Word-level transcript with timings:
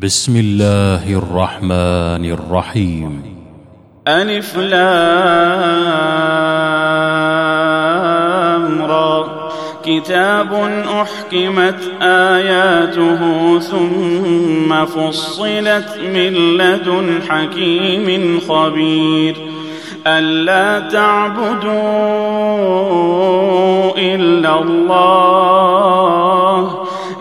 بسم 0.00 0.36
الله 0.36 1.18
الرحمن 1.18 2.24
الرحيم. 2.24 3.22
ألف 4.08 4.56
لام 4.56 4.82
را. 8.82 9.26
كتاب 9.84 10.54
أحكمت 11.02 12.02
آياته 12.02 13.58
ثم 13.58 14.84
فصلت 14.84 16.00
من 16.14 16.56
لدن 16.56 17.20
حكيم 17.28 18.40
خبير. 18.48 19.36
ألا 20.06 20.88
تعبدوا 20.88 21.72
إلا 23.98 24.62
الله. 24.62 25.12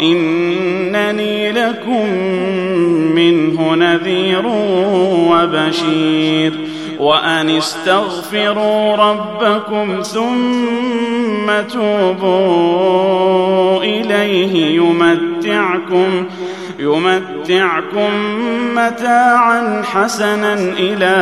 إنني 0.01 1.51
لكم 1.51 2.30
منه 3.21 3.75
نذير 3.75 4.43
وبشير. 5.29 6.53
وأن 6.99 7.49
استغفروا 7.49 8.95
ربكم 8.95 10.01
ثم 10.01 11.51
توبوا 11.73 13.83
إليه 13.83 14.81
يمتعكم 14.81 16.25
يمتعكم 16.79 18.09
متاعا 18.75 19.83
حسنا 19.93 20.53
إلى 20.53 21.15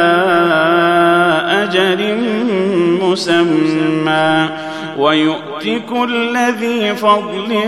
أجل 1.64 2.18
مسمى. 3.02 4.50
ويؤت 5.00 5.68
كل 5.90 6.38
ذي 6.38 6.96
فضل 6.96 7.62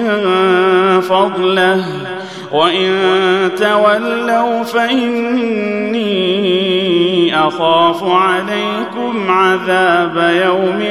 فضله. 1.02 1.86
وإن 2.52 2.92
تولوا 3.58 4.64
فإني 4.64 6.12
أخاف 7.48 8.04
عليكم 8.04 9.32
عذاب 9.32 10.42
يوم 10.46 10.84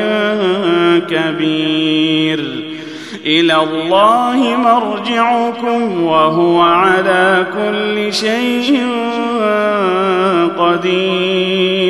كبير. 1.10 2.70
إلى 3.26 3.56
الله 3.56 4.56
مرجعكم 4.56 6.02
وهو 6.02 6.60
على 6.60 7.46
كل 7.54 8.14
شيء 8.14 8.86
قدير. 10.58 11.89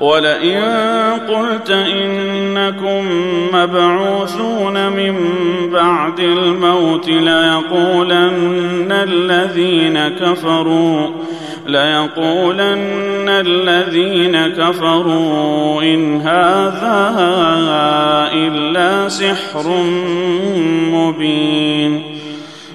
ولئن 0.00 0.62
قلت 1.28 1.70
إنكم 1.70 3.06
مبعوثون 3.52 4.88
من 4.92 5.14
بعد 5.72 6.20
الموت 6.20 7.08
ليقولن 7.08 8.92
الذين 8.92 10.08
كفروا 10.08 11.10
ليقولن 11.66 13.28
الذين 13.28 14.46
كفروا 14.46 15.82
إن 15.82 16.20
هذا 16.20 17.14
إلا 18.32 19.08
سحر 19.08 19.68
مبين. 20.92 22.15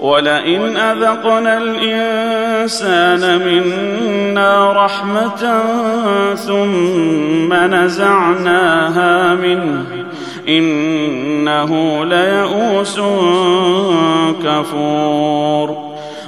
ولئن 0.00 0.76
أذقنا 0.76 1.58
الإنسان 1.58 3.38
منا 3.46 4.72
رحمة 4.72 5.62
ثم 6.34 7.54
نزعناها 7.54 9.34
منه 9.34 9.84
إنه 10.48 12.04
ليئوس 12.04 13.00
كفور 14.44 15.87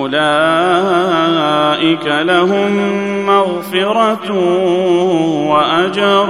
أولئك 0.00 2.06
لهم 2.06 2.72
مغفرة 3.26 4.32
وأجر 5.48 6.28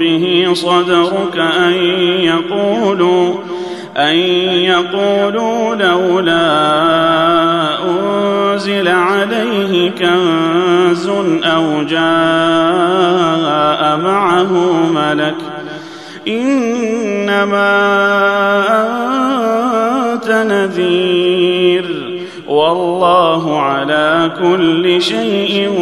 به 0.00 0.48
صدرك 0.52 1.38
أن 1.38 1.72
يقولوا 2.20 3.34
أن 3.96 4.16
يقولوا 4.64 5.74
لولا 5.74 6.74
أنزل 8.64 8.88
عليه 8.88 9.90
كنز 9.90 11.08
أو 11.44 11.82
جاء 11.82 11.96
معه 13.96 14.52
ملك 14.92 15.34
إنما 16.28 17.74
أنت 20.12 20.30
نذير 20.30 21.86
والله 22.48 23.60
على 23.60 24.32
كل 24.38 25.02
شيء 25.02 25.72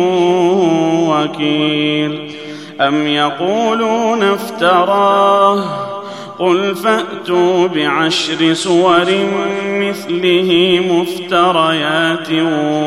وكيل 1.08 2.32
أم 2.80 3.06
يقولون 3.06 4.22
افتراه 4.22 5.91
قل 6.42 6.74
فأتوا 6.74 7.66
بعشر 7.66 8.54
سور 8.54 9.06
مثله 9.64 10.80
مفتريات 10.90 12.30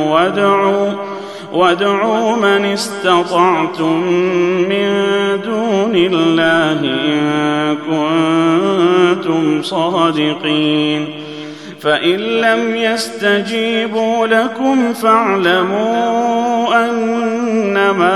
وادعوا 0.07 0.91
وادعوا 1.53 2.35
من 2.35 2.65
استطعتم 2.65 4.01
من 4.69 4.89
دون 5.43 5.95
الله 5.95 6.79
إن 6.81 7.77
كنتم 7.87 9.61
صادقين. 9.61 11.07
فإن 11.81 12.19
لم 12.19 12.75
يستجيبوا 12.75 14.27
لكم 14.27 14.93
فاعلموا 14.93 16.75
أنما 16.85 18.15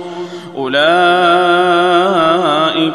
أولئك 0.61 0.81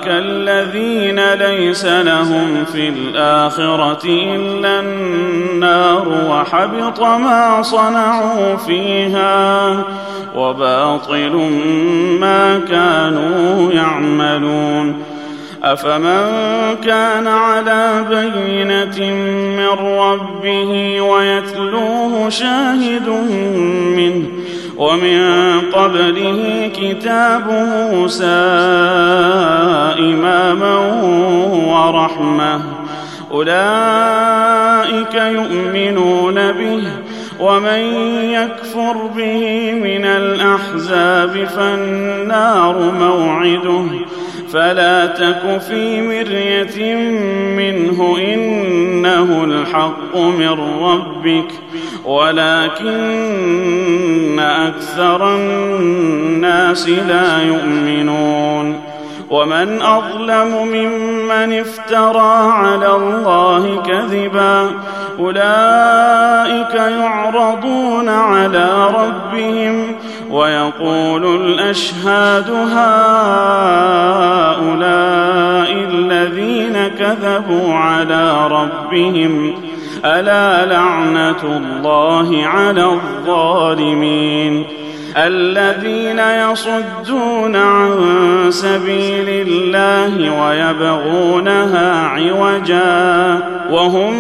الذين 0.07 1.33
ليس 1.35 1.85
لهم 1.85 2.65
في 2.65 2.89
الآخرة 2.89 4.05
إلا 4.05 4.81
النار 4.81 6.09
وحبط 6.31 7.01
ما 7.01 7.63
صنعوا 7.63 8.57
فيها 8.57 9.85
وباطل 10.37 11.37
ما 12.21 12.59
كانوا 12.59 13.73
يعملون 13.73 15.03
أفمن 15.63 16.31
كان 16.85 17.27
على 17.27 18.05
بينة 18.09 19.11
من 19.57 19.69
ربه 19.99 21.01
ويتلوه 21.01 22.29
شاهد 22.29 23.09
منه 23.97 24.27
ومن 24.79 25.21
قبله 25.73 26.71
كتاب 26.77 27.51
موسى 27.93 28.25
إماما 29.99 30.77
ورحمة. 31.67 32.61
أولئك 33.33 35.15
يؤمنون 35.15 36.53
به 36.53 36.83
ومن 37.41 37.81
يكفر 38.31 38.97
به 39.17 39.73
من 39.73 40.05
الأحزاب 40.05 41.49
فالنار 41.57 42.93
موعده. 43.01 43.85
فلا 44.53 45.07
تك 45.07 45.61
في 45.69 46.03
مرية 46.03 46.95
منه 47.57 48.19
إنه 48.19 49.45
الحق 49.45 50.17
من 50.17 50.59
ربك 50.83 51.53
ولكن 52.05 53.19
أكثر 54.39 55.35
الناس 55.37 56.89
لا 56.89 57.43
يؤمنون. 57.43 58.97
ومن 59.31 59.83
أظلم 59.83 60.67
ممن 60.67 61.61
افترى 61.61 62.53
على 62.53 62.97
الله 62.97 63.83
كذبا 63.87 64.71
أولئك 65.19 66.75
يعرضون 66.75 68.09
على 68.09 68.87
ربهم 68.87 69.96
ويقول 70.31 71.43
الأشهاد 71.43 72.51
هؤلاء 72.51 72.87
الذين 75.91 76.89
كذبوا 76.99 77.75
على 77.75 78.49
ربهم 78.49 79.55
ألا 80.05 80.67
لعنة 80.67 81.43
الله 81.43 82.47
على 82.47 82.85
الظالمين؟ 82.85 84.67
الذين 85.17 86.19
يصدون 86.19 87.57
عن 87.57 87.97
سبيل 88.51 89.29
الله 89.29 90.43
ويبغونها 90.43 92.07
عوجا 92.07 93.41
وهم 93.71 94.15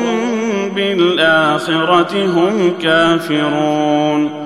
بالآخرة 0.74 2.26
هم 2.26 2.72
كافرون. 2.82 4.45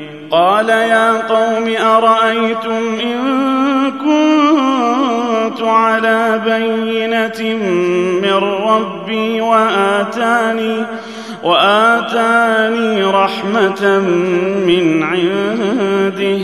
قال 0.31 0.69
يا 0.69 1.11
قوم 1.11 1.75
أرأيتم 1.77 2.99
إن 3.03 3.17
كنت 3.91 5.61
على 5.61 6.41
بينة 6.45 7.55
من 8.21 8.33
ربي 8.67 9.41
وآتاني 9.41 10.85
وآتاني 11.43 13.03
رحمة 13.03 13.99
من 14.67 15.03
عنده 15.03 16.39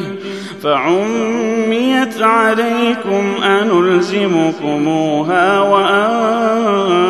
فعميت 0.63 2.21
عليكم 2.21 3.43
أنلزمكموها 3.43 4.79
وأنتم 5.59 7.07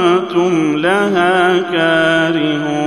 لها 0.77 1.57
كارهون 1.71 2.86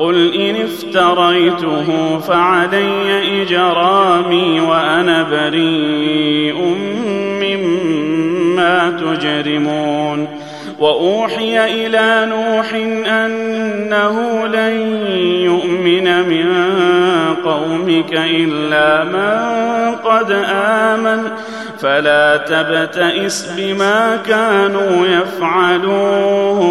قل 0.00 0.34
إن 0.34 0.56
افتريته 0.56 2.18
فعلي 2.18 3.42
إجرامي 3.42 4.60
وأنا 4.60 5.22
بريء 5.22 6.76
مما 7.42 8.90
تجرمون 8.90 10.28
وأوحي 10.78 11.64
إلى 11.64 12.26
نوح 12.30 12.74
أنه 13.12 14.46
لن 14.46 15.06
يؤمن 15.44 16.28
من 16.28 16.46
قومك 17.44 18.12
إلا 18.12 19.04
من 19.04 19.40
قد 19.96 20.44
آمن 20.54 21.30
فلا 21.78 22.36
تبتئس 22.36 23.52
بما 23.56 24.18
كانوا 24.26 25.06
يفعلون 25.06 26.70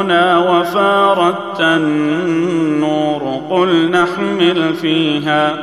امرنا 0.00 0.38
وفارت 0.38 1.60
النور 1.60 3.40
قل 3.50 3.90
نحمل 3.90 4.74
فيها 4.74 5.58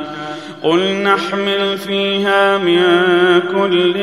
قل 0.62 1.02
نحمل 1.02 1.78
فيها 1.78 2.58
من 2.58 2.80
كل 3.40 3.94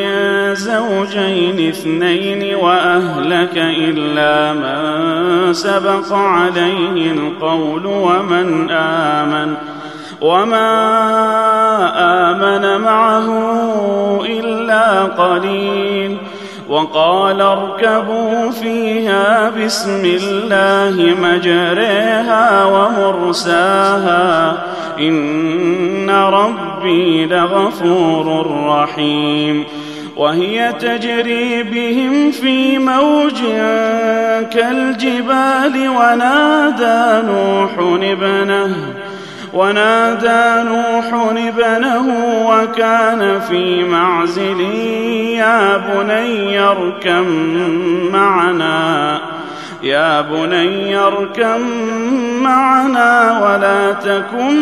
زوجين 0.55 1.69
اثنين 1.69 2.55
وأهلك 2.55 3.57
إلا 3.57 4.53
من 4.53 5.53
سبق 5.53 6.13
عليه 6.13 7.11
القول 7.11 7.85
ومن 7.85 8.71
آمن 8.71 9.53
وما 10.21 10.71
آمن 12.31 12.81
معه 12.81 13.27
إلا 14.25 15.03
قليل. 15.03 16.17
وقال 16.69 17.41
اركبوا 17.41 18.51
فيها 18.51 19.50
بسم 19.50 20.05
الله 20.05 21.15
مجريها 21.22 22.65
ومرساها 22.65 24.57
إن 25.00 26.10
ربي 26.10 27.25
لغفور 27.25 28.48
رحيم 28.67 29.63
وهي 30.17 30.74
تجري 30.79 31.63
بهم 31.63 32.31
في 32.31 32.77
موج 32.77 33.41
كالجبال 34.51 35.89
ونادى 35.89 37.27
نوح 37.27 37.72
ابنه 38.03 38.75
ونادى 39.55 40.69
نوح 40.69 41.05
ابنه 41.38 42.05
وكان 42.50 43.39
في 43.39 43.83
معزل 43.83 44.62
يا 45.39 45.77
بني 45.77 46.59
اركم 46.59 47.25
معنا 48.13 49.21
يا 49.83 50.21
بني 50.21 50.97
اركم 50.97 51.62
معنا 52.41 53.39
ولا 53.43 53.91
تكن 53.91 54.55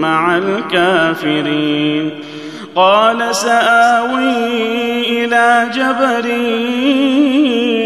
مع 0.00 0.36
الكافرين. 0.36 2.10
قال 2.74 3.34
سآوي 3.34 4.48
إلى 5.08 5.66
جبل 5.74 6.30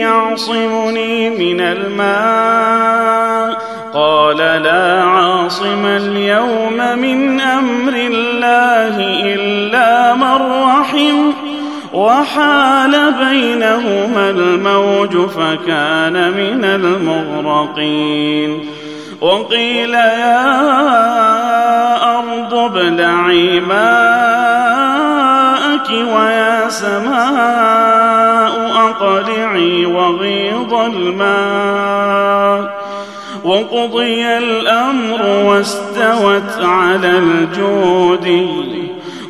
يعصمني 0.01 1.31
من 1.31 1.61
الماء. 1.61 3.64
قال 3.95 4.37
لا 4.37 5.03
عاصم 5.03 5.87
اليوم 5.87 6.99
من 6.99 7.41
أمر 7.41 7.93
الله 7.95 8.97
إلا 9.35 10.15
من 10.15 10.63
رحم 10.65 11.33
وحال 11.93 13.13
بينهما 13.13 14.31
الموج 14.31 15.27
فكان 15.27 16.31
من 16.31 16.65
المغرقين 16.65 18.67
وقيل 19.21 19.95
يا 19.95 20.55
أرض 22.19 22.55
ابلعي 22.55 23.61
ماءك 23.61 23.91
ويا 25.91 26.69
سماء 26.69 28.53
أقلعي 28.77 29.87
وغيض 29.87 30.75
الماء 30.75 32.84
وقضي 33.45 34.39
الأمر 34.39 35.47
واستوت 35.47 36.63
على 36.63 37.19
الجود 37.19 38.47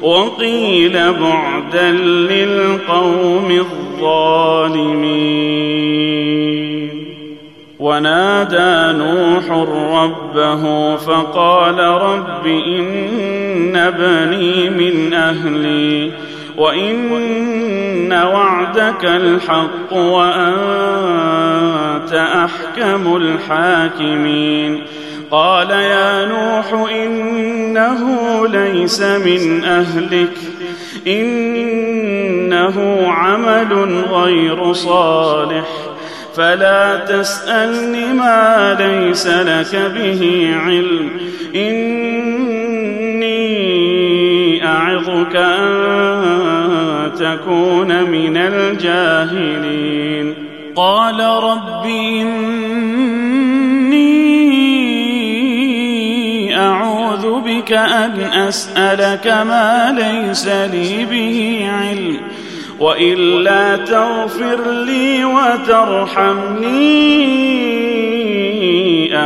وقيل 0.03 1.13
بعدا 1.13 1.91
للقوم 1.91 3.51
الظالمين. 3.51 5.35
ونادى 7.79 8.99
نوح 8.99 9.51
ربه 9.95 10.97
فقال 10.97 11.79
رب 11.79 12.47
إن 12.47 13.91
بني 13.99 14.71
من 14.71 15.15
أهلي 15.15 16.11
وإن 16.57 18.13
وعدك 18.13 19.05
الحق 19.05 19.93
وانت 19.93 21.44
أحكم 22.13 23.17
الحاكمين. 23.17 24.83
قال 25.31 25.71
يا 25.71 26.27
نوح 26.27 26.91
إنه 26.91 28.09
ليس 28.49 29.03
من 29.03 29.65
أهلك 29.65 30.37
إنه 31.07 32.77
عمل 33.13 34.05
غير 34.11 34.73
صالح 34.73 35.69
فلا 36.37 36.97
تسألني 36.97 38.13
ما 38.13 38.77
ليس 38.81 39.27
لك 39.27 39.93
به 39.95 40.51
علم 40.65 41.11
إني 41.55 42.25
أعظك 44.67 45.37
أن 45.37 47.13
تكون 47.19 48.03
من 48.11 48.37
الجاهلين. 48.37 49.95
قال 50.77 51.21
رب 51.21 51.87
بك 57.65 57.73
أن 57.73 58.21
أسألك 58.21 59.27
ما 59.27 59.95
ليس 59.99 60.47
لي 60.49 61.05
به 61.05 61.69
علم 61.71 62.21
وإلا 62.81 63.77
تغفر 63.77 64.71
لي 64.71 65.25
وترحمني 65.25 66.75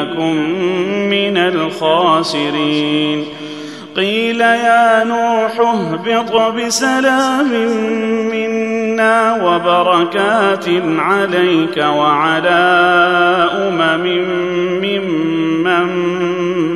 أكن 0.03 0.37
من 1.11 1.37
الخاسرين. 1.37 3.25
قيل 3.99 4.41
يا 4.41 5.05
نوح 5.05 5.61
اهبط 5.61 6.53
بسلام 6.53 7.51
منا 8.31 9.45
وبركات 9.45 10.65
عليك 10.99 11.77
وعلى 11.77 12.61
أمم 13.53 14.05
ممن 14.83 15.89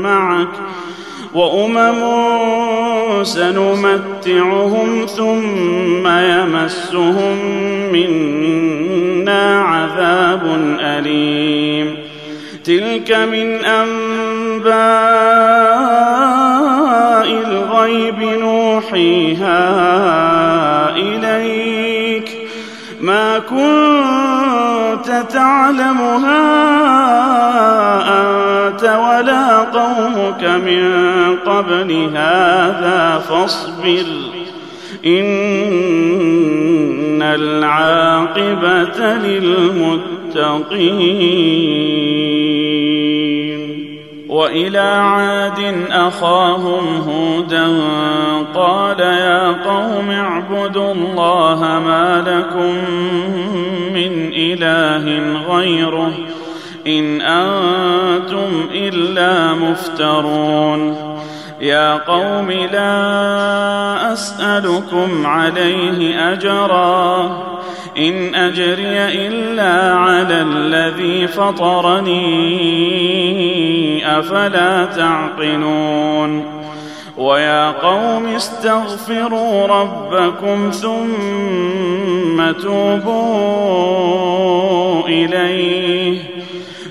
معك 0.02 0.48
وأمم 1.34 2.02
سنمتعهم 3.24 5.06
ثم 5.16 6.08
يمسهم 6.08 7.38
منا 7.92 9.60
عذاب 9.62 10.42
أليم. 10.80 11.96
تلك 12.64 13.12
من 13.12 13.64
أنباء 13.64 15.12
إليك. 20.96 22.48
ما 23.00 23.38
كنت 23.38 25.24
تعلمها 25.32 26.62
أنت 28.08 28.82
ولا 28.82 29.58
قومك 29.58 30.44
من 30.44 30.92
قبل 31.36 32.10
هذا 32.14 33.22
فاصبر. 33.28 34.06
إن 35.06 35.62
العاقبة 37.22 39.14
للمتقين. 39.14 40.82
وإلى 44.52 44.78
عاد 44.78 45.86
أخاهم 45.90 47.02
هودا 47.08 47.66
قال 48.54 49.00
يا 49.00 49.48
قوم 49.48 50.10
اعبدوا 50.10 50.92
الله 50.92 51.60
ما 51.84 52.24
لكم 52.26 52.74
من 53.94 54.32
إله 54.34 55.04
غيره 55.48 56.12
إن 56.86 57.20
أنتم 57.20 58.68
إلا 58.74 59.54
مفترون 59.54 60.96
يا 61.60 61.96
قوم 61.96 62.50
لا 62.50 64.12
أسألكم 64.12 65.26
عليه 65.26 66.32
أجرا 66.32 67.42
إن 67.98 68.34
أجري 68.34 69.26
إلا 69.26 69.94
على 69.94 70.42
الذي 70.42 71.26
فطرني 71.26 72.18
أفلا 74.18 74.84
تعقلون؟ 74.84 76.62
ويا 77.16 77.70
قوم 77.70 78.26
استغفروا 78.26 79.66
ربكم 79.66 80.70
ثم 80.70 82.52
توبوا 82.62 83.82
إليه 85.08 86.18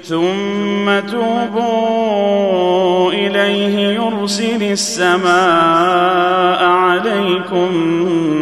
ثم 0.03 0.99
توبوا 1.11 3.11
إليه 3.11 3.87
يرسل 3.87 4.63
السماء 4.63 6.63
عليكم 6.63 7.69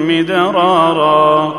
مدرارا. 0.08 1.59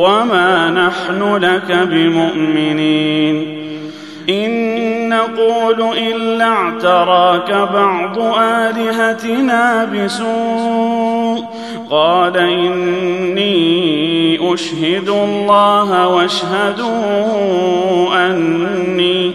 وما 0.00 0.70
نحن 0.70 1.36
لك 1.36 1.88
بمؤمنين 1.90 3.60
ان 4.28 5.08
نقول 5.08 5.98
الا 5.98 6.44
اعتراك 6.44 7.50
بعض 7.72 8.18
الهتنا 8.38 9.84
بسوء 9.84 11.44
قال 11.90 12.36
اني 12.36 13.50
اشهد 14.54 15.08
الله 15.08 16.08
واشهدوا 16.08 16.90
اني 18.30 19.32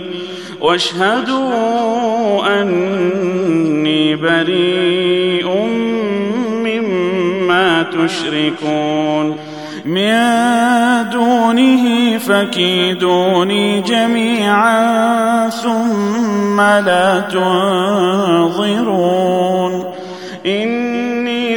واشهدوا 0.62 2.62
اني 2.62 4.16
بريء 4.16 5.48
مما 6.66 7.84
تشركون 7.84 9.55
من 9.86 10.14
دونه 11.12 12.18
فكيدوني 12.18 13.82
جميعا 13.82 15.50
ثم 15.50 16.62
لا 16.62 17.20
تنظرون. 17.20 18.66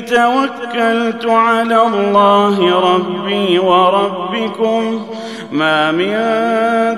توكلت 0.00 1.26
على 1.26 1.86
الله 1.86 2.80
ربي 2.94 3.58
وربكم. 3.58 5.06
ما 5.52 5.92
من 5.92 6.12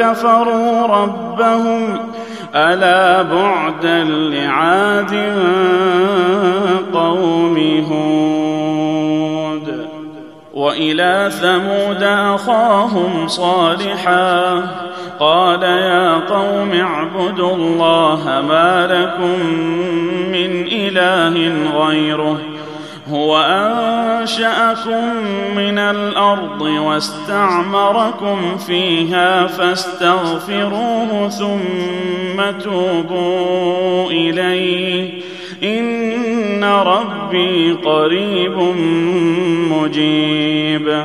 كفروا 0.00 0.86
ربهم 0.86 1.98
ألا 2.54 3.22
بعدا 3.22 4.04
لعاد 4.04 5.14
قوم 6.94 7.56
هود 7.90 9.86
وإلى 10.54 11.30
ثمود 11.40 12.02
أخاهم 12.02 13.28
صالحا 13.28 14.62
قال 15.20 15.62
يا 15.62 16.14
قوم 16.14 16.70
اعبدوا 16.72 17.54
الله 17.54 18.44
ما 18.48 18.86
لكم 18.86 19.46
من 20.32 20.68
إله 20.72 21.52
غيره 21.76 22.38
هو 23.12 23.38
أنشأكم 23.38 25.16
من 25.56 25.78
الأرض 25.78 26.60
واستعمركم 26.60 28.56
فيها 28.66 29.46
فاستغفروه 29.46 31.28
ثم 31.28 32.58
توبوا 32.64 34.10
إليه. 34.10 35.10
إن 35.62 36.64
ربي 36.64 37.72
قريب 37.72 38.58
مجيب. 39.70 41.04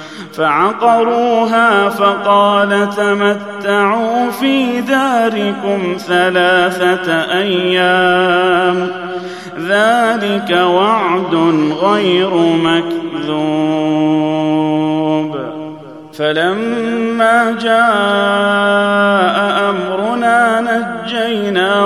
فعقروها 0.33 1.89
فقال 1.89 2.89
تمتعوا 2.89 4.31
في 4.31 4.81
داركم 4.81 5.95
ثلاثة 5.97 7.11
أيام. 7.37 8.87
ذلك 9.67 10.49
وعد 10.51 11.35
غير 11.81 12.29
مكذوب. 12.63 13.81
فلما 16.13 17.57
جاء 17.61 17.81
امرنا 19.69 20.20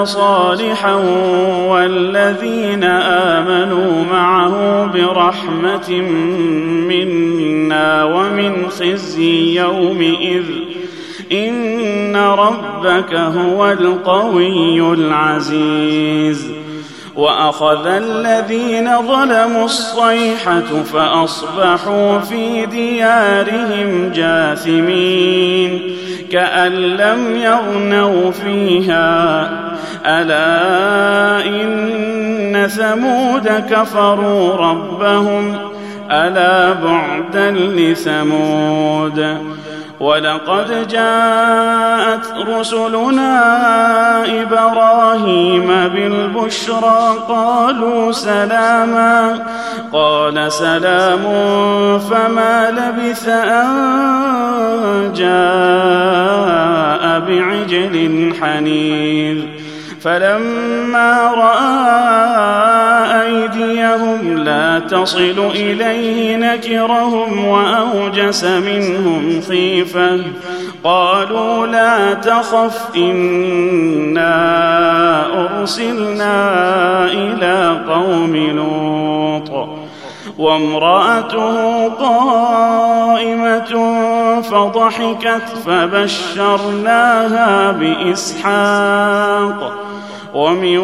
صالحا 0.05 0.93
والذين 1.69 2.83
آمنوا 2.83 4.03
معه 4.11 4.85
برحمة 4.85 5.91
منا 6.89 8.03
ومن 8.03 8.69
خزي 8.69 9.55
يومئذ 9.59 10.45
إن 11.31 12.15
ربك 12.15 13.13
هو 13.13 13.71
القوي 13.71 14.93
العزيز 14.93 16.51
وأخذ 17.15 17.87
الذين 17.87 19.01
ظلموا 19.01 19.65
الصيحة 19.65 20.83
فأصبحوا 20.93 22.19
في 22.19 22.65
ديارهم 22.65 24.11
جاثمين 24.15 25.95
كأن 26.35 26.71
لم 26.71 27.35
يغنوا 27.35 28.31
فيها. 28.31 29.49
ألا 30.05 31.45
إن 31.45 32.67
ثمود 32.67 33.63
كفروا 33.69 34.55
ربهم. 34.55 35.57
ألا 36.11 36.73
بعدا 36.73 37.51
لثمود. 37.51 39.37
ولقد 39.99 40.87
جاءت 40.87 42.25
رسلنا 42.47 43.43
إبراهيم 44.41 45.67
بالبشرى 45.67 47.15
قالوا 47.27 48.11
سلاما 48.11 49.45
قال 49.93 50.51
سلام 50.51 51.21
فما 51.99 52.71
لبث 52.71 53.27
أن 53.27 55.13
جاء 55.15 57.19
بعجل 57.19 58.33
حنيذ 58.41 59.41
فلما 60.01 61.31
رأى 61.35 62.64
تصل 64.87 65.51
إليه 65.55 66.35
نكرهم 66.35 67.45
وأوجس 67.45 68.43
منهم 68.43 69.41
خيفة. 69.49 70.19
قالوا 70.83 71.67
لا 71.67 72.13
تخف 72.13 72.95
إنا 72.95 74.35
أرسلنا 75.45 76.65
إلى 77.05 77.81
قوم 77.89 78.35
لوط. 78.35 79.69
وامرأته 80.37 81.87
قائمة 81.87 83.71
فضحكت 84.41 85.47
فبشرناها 85.65 87.71
بإسحاق. 87.71 89.73
ومن 90.35 90.77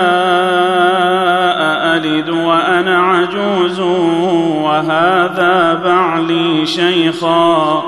أألد 1.60 2.30
وأنا 2.30 3.02
عجوز 3.02 3.80
وهذا 4.64 5.82
بعلي 5.86 6.66
شيخا 6.66 7.84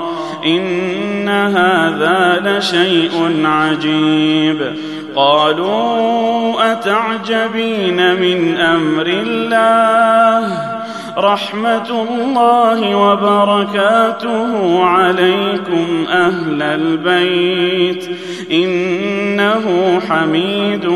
إن 0.46 1.28
هذا 1.28 2.40
لشيء 2.44 3.42
عجيب 3.44 4.76
قالوا 5.16 6.72
أتعجبين 6.72 8.20
من 8.20 8.56
أمر 8.56 9.06
الله؟ 9.06 10.76
رحمة 11.18 12.04
الله 12.08 12.94
وبركاته 12.94 14.84
عليكم 14.84 16.06
أهل 16.08 16.62
البيت 16.62 18.10
إنه 18.52 20.00
حميد 20.08 20.86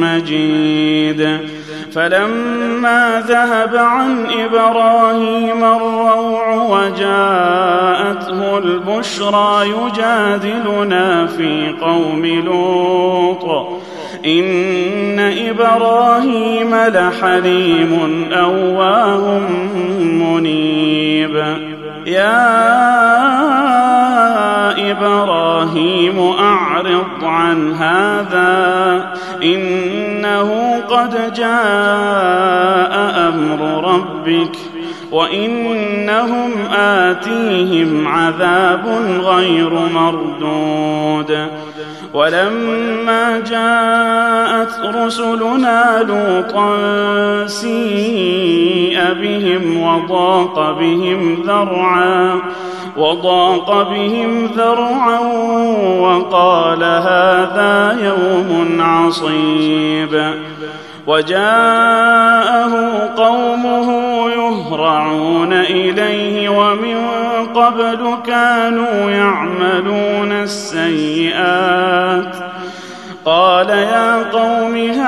مجيد. 0.00 1.38
فلما 1.96 3.22
ذهب 3.28 3.76
عن 3.76 4.26
إبراهيم 4.26 5.64
الروع 5.64 6.54
وجاءته 6.54 8.58
البشرى 8.58 9.68
يجادلنا 9.68 11.26
في 11.26 11.74
قوم 11.80 12.26
لوط. 12.26 13.66
إن 14.26 15.20
إبراهيم 15.48 16.74
لحليم 16.74 18.24
أواه 18.32 19.40
منيب. 20.00 21.56
يا 22.06 22.56
إبراهيم 24.90 26.32
أعرض 26.38 27.06
عن 27.22 27.72
هذا. 27.72 29.12
إنه 29.42 30.65
قد 30.96 31.32
جاء 31.34 32.94
أمر 33.28 33.60
ربك 33.94 34.56
وإنهم 35.12 36.52
آتيهم 36.76 38.08
عذاب 38.08 38.86
غير 39.24 39.70
مردود. 39.70 41.48
ولما 42.14 43.40
جاءت 43.50 44.96
رسلنا 44.96 46.02
لوطا 46.08 46.76
سيء 47.46 48.98
بهم 49.20 49.82
وضاق 49.82 50.78
بهم 50.80 51.42
ذرعا 51.46 52.40
وضاق 52.96 53.90
بهم 53.90 54.46
ذرعا 54.46 55.18
وقال 56.00 56.84
هذا 56.84 57.96
يوم 58.02 58.76
عصيب. 58.80 60.34
وجاءه 61.06 62.74
قومه 63.16 63.88
يهرعون 64.30 65.52
إليه 65.52 66.48
ومن 66.48 66.96
قبل 67.54 68.14
كانوا 68.26 69.10
يعملون 69.10 70.32
السيئات. 70.32 72.36
قال 73.24 73.68
يا 73.68 74.30
قوم 74.32 74.76
هؤلاء 74.76 75.06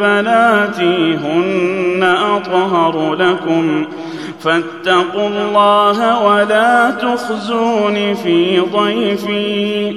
بناتي 0.00 1.14
هن 1.14 2.16
أطهر 2.36 3.14
لكم. 3.14 3.86
فاتقوا 4.40 5.28
الله 5.28 6.22
ولا 6.22 6.90
تخزون 6.90 8.14
في 8.14 8.60
ضيفي. 8.60 9.96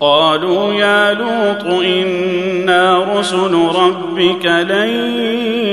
قالوا 0.00 0.74
يا 0.74 1.14
لوط 1.14 1.64
إنا 1.84 3.04
رسل 3.18 3.54
ربك 3.74 4.46
لن 4.46 4.88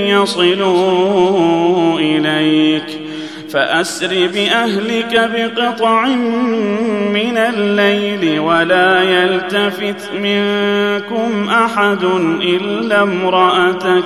يصلوا 0.07 1.99
إليك 1.99 3.01
فأسر 3.53 4.29
بأهلك 4.33 5.31
بقطع 5.33 6.05
من 7.13 7.37
الليل 7.37 8.39
ولا 8.39 9.03
يلتفت 9.03 10.09
منكم 10.13 11.49
أحد 11.49 12.03
إلا 12.41 13.01
امرأتك 13.03 14.05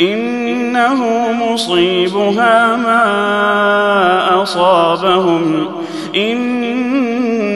إنه 0.00 1.32
مصيبها 1.32 2.76
ما 2.76 4.42
أصابهم 4.42 5.68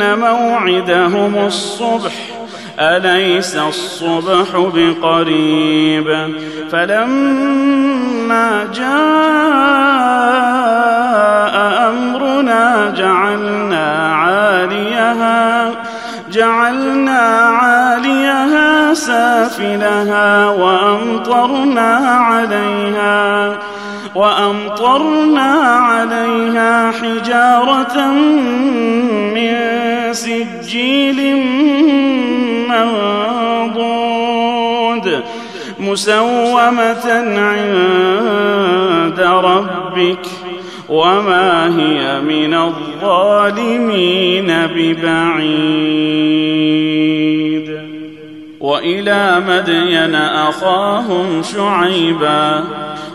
أن 0.03 0.19
موعدهم 0.19 1.47
الصبح 1.47 2.13
أليس 2.81 3.57
الصبح 3.57 4.71
بقريب؟ 4.75 6.35
فلما 6.73 7.89
جاء 8.75 8.89
أمرنا 11.91 12.95
جعلنا 12.97 14.15
عاليها 14.15 15.71
جعلنا 16.33 17.21
عاليها 17.61 18.95
سافلها 18.95 20.49
وأمطرنا 20.49 21.97
عليها 22.07 23.59
وأمطرنا 24.15 25.53
عليها 25.63 26.91
حجارة 26.91 28.07
من 29.35 29.78
سجيل 30.13 31.37
منضود 32.69 34.09
مسومة 35.81 37.07
عند 37.39 39.21
ربك 39.21 40.27
وما 40.89 41.79
هي 41.79 42.21
من 42.21 42.55
الظالمين 42.55 44.47
ببعيد 44.47 46.09
وإلى 48.61 49.43
مدين 49.49 50.15
أخاهم 50.15 51.43
شعيبا 51.43 52.65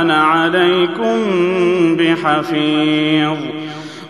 أنا 0.00 0.22
عليكم 0.22 1.16
بحفيظ. 1.96 3.38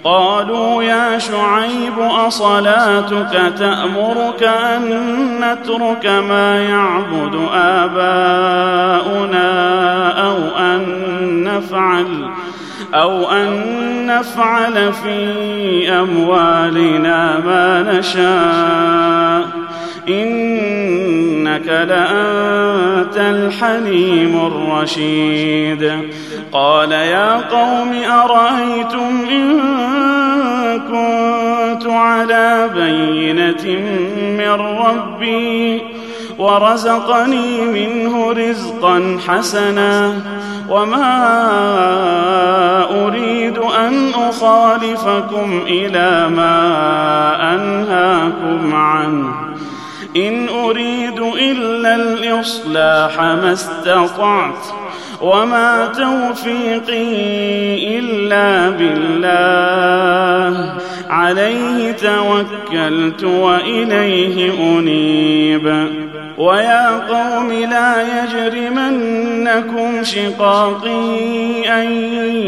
قالوا 0.05 0.83
يا 0.83 1.18
شعيب 1.18 1.98
أصلاتك 1.98 3.53
تأمرك 3.59 4.42
أن 4.42 4.83
نترك 5.40 6.07
ما 6.07 6.62
يعبد 6.62 7.48
آباؤنا 7.55 9.48
أو 10.29 10.37
أن 10.59 10.85
نفعل 11.44 12.31
أو 12.94 13.31
أن 13.31 13.77
نفعل 14.07 14.92
في 14.92 15.92
أموالنا 15.92 17.38
ما 17.46 17.98
نشاء. 17.98 19.67
إنك 20.09 21.66
لأنت 21.66 23.16
الحليم 23.16 24.47
الرشيد. 24.47 25.92
قال 26.53 26.92
يا 26.92 27.37
قوم 27.37 27.92
أرأيتم 28.05 29.27
إن 29.31 29.61
كنت 30.79 31.87
على 31.87 32.71
بينة 32.75 33.81
من 34.38 34.61
ربي 34.61 35.83
ورزقني 36.38 37.61
منه 37.61 38.33
رزقا 38.33 39.18
حسنا 39.29 40.12
وما 40.71 41.09
أريد 43.05 43.59
أن 43.59 44.11
أخالفكم 44.14 45.62
إلى 45.66 46.29
ما 46.29 46.59
أنهاكم 47.55 48.75
عنه. 48.75 49.47
إن 50.26 50.48
أريد 50.48 51.18
إلا 51.18 51.96
الإصلاح 51.96 53.20
ما 53.20 53.52
استطعت 53.52 54.64
وما 55.20 55.87
توفيقي 55.87 57.98
إلا 57.98 58.70
بالله. 58.70 60.74
عليه 61.11 61.92
توكلت 61.92 63.24
وإليه 63.24 64.52
أنيب. 64.78 65.88
ويا 66.38 66.98
قوم 66.98 67.53
لا 67.53 67.94
يجرمنكم 68.22 70.05
شقاقي 70.05 71.68
أن 71.68 71.92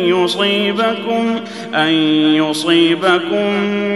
يصيبكم 0.09 1.40
أن 1.74 1.92
يصيبكم 2.35 3.46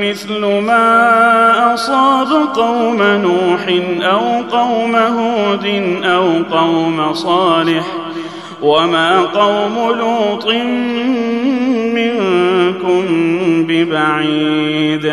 مثل 0.00 0.40
ما 0.40 1.74
أصاب 1.74 2.28
قوم 2.54 3.02
نوح 3.02 3.66
أو 4.02 4.42
قوم 4.59 4.96
هود 4.96 5.66
أو 6.04 6.42
قوم 6.59 7.14
صالح 7.14 7.85
وما 8.62 9.20
قوم 9.20 9.96
لوط 9.98 10.46
منكم 11.94 13.04
ببعيد 13.66 15.12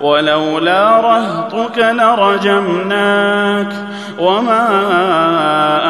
ولولا 0.00 1.00
رهطك 1.00 1.78
لرجمناك 1.78 3.72
وما 4.18 4.68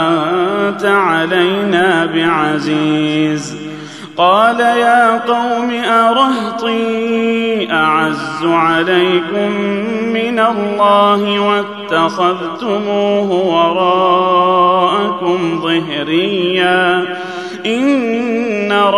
أنت 0.09 0.85
علينا 0.85 2.07
بعزيز. 2.07 3.65
قال 4.17 4.61
يا 4.61 5.19
قوم 5.19 5.71
أرهطي 5.85 7.73
أعز 7.73 8.45
عليكم 8.45 9.51
من 10.13 10.39
الله 10.39 11.41
واتخذتموه 11.41 13.31
وراءكم 14.13 15.39
ظهريا. 15.63 17.05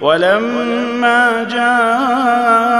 ولما 0.00 1.46
جاء 1.50 2.78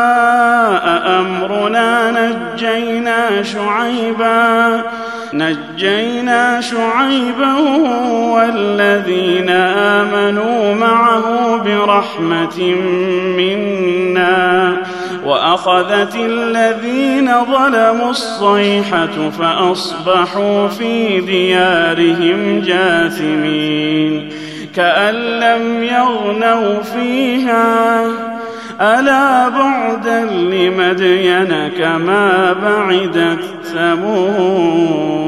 أمرنا 1.20 2.10
نجينا 2.10 3.42
شعيبا 3.42 4.82
نجينا 5.32 6.60
شعيبا 6.60 7.54
والذين 8.34 9.50
آمنوا 9.50 10.74
معه 10.74 11.56
برحمة 11.56 12.74
منا 13.36 14.76
وأخذت 15.24 16.14
الذين 16.16 17.44
ظلموا 17.44 18.10
الصيحة 18.10 19.30
فأصبحوا 19.38 20.68
في 20.68 21.20
ديارهم 21.20 22.60
جاثمين. 22.60 24.47
كأن 24.78 25.14
لم 25.14 25.84
يغنوا 25.84 26.82
فيها. 26.82 28.06
ألا 28.80 29.48
بعدا 29.48 30.24
لمدين 30.24 31.70
كما 31.78 32.52
بعدت 32.52 33.40
ثمود. 33.64 35.18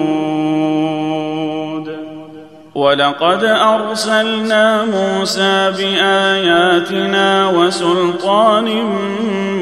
ولقد 2.75 3.45
أرسلنا 3.45 4.85
موسى 4.85 5.73
بآياتنا 5.79 7.49
وسلطان 7.51 8.69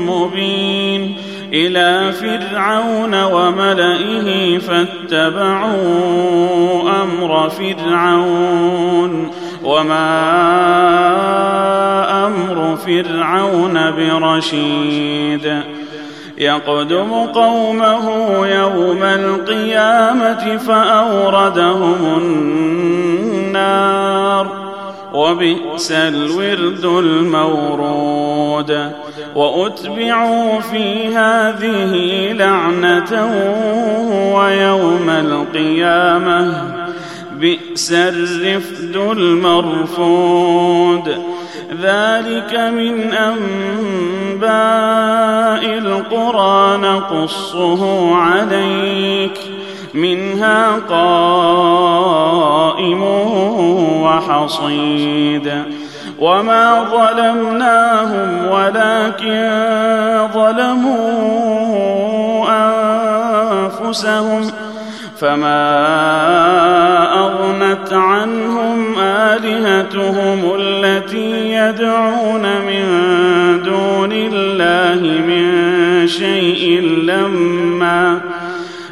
مبين 0.07 1.17
إلى 1.53 2.13
فرعون 2.13 3.23
وملئه 3.25 4.59
فاتبعوا 4.59 5.79
أمر 7.03 7.51
فرعون. 7.51 9.31
وما 9.69 10.27
أمر 12.27 12.77
فرعون 12.77 13.91
برشيد 13.91 15.63
يقدم 16.39 17.13
قومه 17.13 18.07
يوم 18.47 19.03
القيامه 19.03 20.57
فاوردهم 20.57 21.97
النار 23.49 24.69
وبئس 25.15 25.93
الورد 25.93 26.85
المورود 26.85 28.93
واتبعوا 29.35 30.61
في 30.61 31.17
هذه 31.17 32.33
لعنه 32.33 33.31
ويوم 34.35 35.11
القيامه 35.11 36.78
بئس 37.41 37.93
الرفد 37.93 38.97
المرفود. 38.97 41.09
ذلك 41.83 42.55
من 42.55 43.13
أنباء 43.13 44.49
القرى 45.79 46.77
نقصه 46.77 48.15
عليك 48.15 49.41
منها 49.95 50.77
قائم 50.91 53.03
وحصيد. 54.03 55.63
وما 56.19 56.85
ظلمناهم 56.91 58.51
ولكن 58.51 59.51
ظلموا 60.35 61.69
أنفسهم 63.85 64.51
فما 65.21 65.69
اغنت 67.69 67.93
عنهم 67.93 68.99
الهتهم 68.99 70.55
التي 70.61 71.53
يدعون 71.53 72.43
من 72.43 72.85
دون 73.63 74.13
الله 74.13 75.01
من 75.27 76.07
شيء 76.07 76.81
لما 76.83 78.21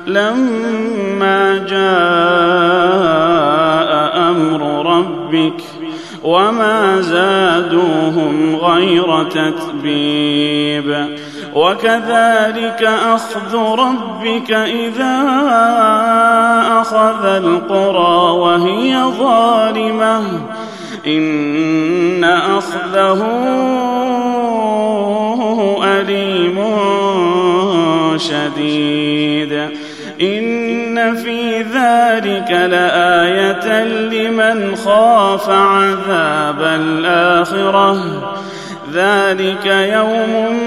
لما 0.07 1.59
جاء 1.68 1.87
أمر 4.31 4.87
ربك 4.97 5.62
وما 6.22 7.01
زادوهم 7.01 8.57
غير 8.57 9.24
تتبيب 9.24 10.56
وكذلك 11.57 12.89
أخذ 13.15 13.57
ربك 13.57 14.51
إذا 14.53 15.23
أخذ 16.81 17.27
القرى 17.27 18.31
وهي 18.39 19.03
ظالمة. 19.19 20.23
إن 21.07 22.25
أخذه 22.25 23.23
أليم 25.85 26.65
شديد. 28.17 29.53
إن 30.21 31.17
في 31.17 31.63
ذلك 31.63 32.51
لآية 32.51 33.85
لمن 33.85 34.77
خاف 34.77 35.51
عذاب 35.51 36.61
الآخرة. 36.61 37.97
ذلك 38.93 39.67
يوم 39.67 40.67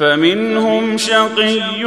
فمنهم 0.00 0.96
شقي 0.96 1.84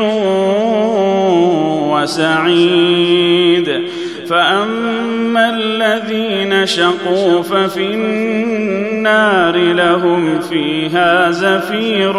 وسعيد. 1.91 3.83
فأما 4.29 5.49
الذين 5.49 6.65
شقوا 6.65 7.41
ففي 7.41 7.93
النار 7.93 9.57
لهم 9.57 10.39
فيها 10.39 11.31
زفير 11.31 12.17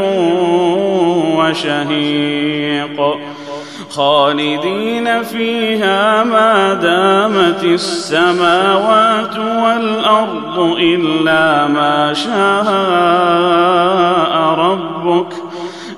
وشهيق. 1.38 3.18
خالدين 3.90 5.22
فيها 5.22 6.24
ما 6.24 6.74
دامت 6.74 7.64
السماوات 7.64 9.36
والأرض 9.38 10.76
إلا 10.80 11.66
ما 11.66 12.12
شاء 12.14 12.34
ربك. 14.59 15.43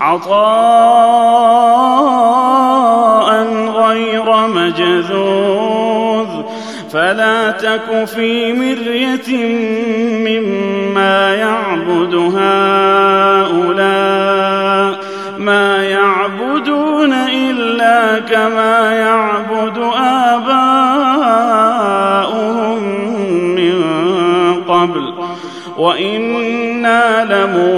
عطاء 0.00 1.58
غير 3.68 4.46
مجذوذ 4.46 6.28
فلا 6.92 7.50
تك 7.50 8.04
في 8.04 8.52
مرية 8.52 9.46
مما 10.28 11.34
يعبد 11.34 12.14
هؤلاء 12.14 13.78
ما 15.38 15.84
يعبدون 15.84 17.12
إلا 17.12 18.18
كما 18.18 18.92
يعبد 18.92 19.78
آباؤهم 20.34 21.08
من 23.54 23.84
قبل 24.68 25.14
وإنا 25.78 27.24
لموفوهم 27.24 27.77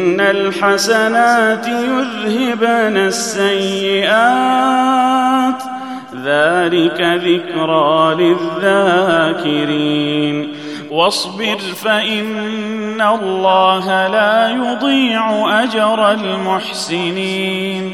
الحسنات 0.31 1.67
يذهبن 1.67 2.97
السيئات. 2.97 4.11
ذلك 6.25 7.01
ذكرى 7.01 8.15
للذاكرين. 8.15 10.53
واصبر 10.91 11.57
فإن 11.83 13.01
الله 13.01 14.07
لا 14.07 14.49
يضيع 14.49 15.49
أجر 15.63 16.11
المحسنين. 16.11 17.93